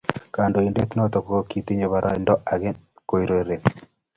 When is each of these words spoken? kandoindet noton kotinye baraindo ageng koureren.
kandoindet 0.33 0.89
noton 0.95 1.23
kotinye 1.27 1.85
baraindo 1.93 2.33
ageng 2.53 2.79
koureren. 3.09 3.61